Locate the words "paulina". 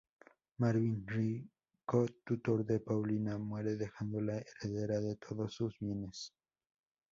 2.79-3.37